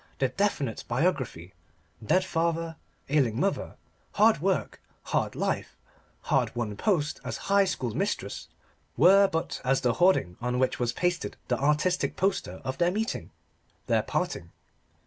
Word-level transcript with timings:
The 0.17 0.29
definite 0.29 0.83
biography 0.87 1.53
dead 2.03 2.25
father, 2.25 2.75
ailing 3.07 3.39
mother 3.39 3.75
hard 4.13 4.39
work 4.41 4.81
hard 5.03 5.35
life 5.35 5.77
hard 6.21 6.55
won 6.55 6.75
post 6.75 7.21
as 7.23 7.37
High 7.53 7.65
School 7.65 7.93
Mistress, 7.95 8.47
were 8.97 9.27
but 9.27 9.61
as 9.63 9.81
the 9.81 9.93
hoarding 9.93 10.37
on 10.41 10.57
which 10.57 10.79
was 10.79 10.91
pasted 10.91 11.37
the 11.49 11.59
artistic 11.59 12.15
poster 12.15 12.61
of 12.63 12.79
their 12.79 12.89
meeting 12.89 13.29
their 13.85 14.01
parting. 14.01 14.49